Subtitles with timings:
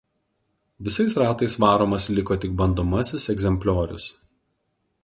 [0.87, 4.11] Visais ratais varomas liko tik bandomasis egzempliorius.